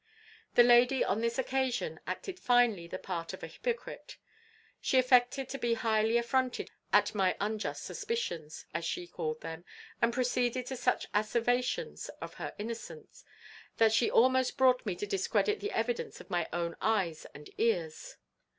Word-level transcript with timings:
"The 0.55 0.63
lady 0.63 1.03
on 1.03 1.21
this 1.21 1.37
occasion 1.37 1.99
acted 2.07 2.39
finely 2.39 2.87
the 2.87 2.97
part 2.97 3.33
of 3.33 3.43
a 3.43 3.47
hypocrite. 3.47 4.17
She 4.79 4.97
affected 4.97 5.47
to 5.49 5.59
be 5.59 5.75
highly 5.75 6.17
affronted 6.17 6.71
at 6.91 7.13
my 7.13 7.37
unjust 7.39 7.83
suspicions, 7.83 8.65
as 8.73 8.83
she 8.83 9.05
called 9.05 9.41
them; 9.41 9.63
and 10.01 10.11
proceeded 10.11 10.65
to 10.65 10.75
such 10.75 11.05
asseverations 11.13 12.09
of 12.19 12.33
her 12.41 12.55
innocence, 12.57 13.23
that 13.77 13.93
she 13.93 14.09
almost 14.09 14.57
brought 14.57 14.87
me 14.87 14.95
to 14.95 15.05
discredit 15.05 15.59
the 15.59 15.69
evidence 15.69 16.19
of 16.19 16.31
my 16.31 16.47
own 16.51 16.75
eyes 16.81 17.27
and 17.35 17.51
ears. 17.59 18.17